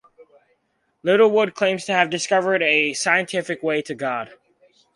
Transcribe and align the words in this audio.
Littlewood 1.03 1.53
claims 1.53 1.85
to 1.85 1.91
have 1.93 2.09
discovered 2.09 2.63
a 2.63 2.93
scientific 2.93 3.61
way 3.61 3.83
to 3.83 3.93
God. 3.93 4.33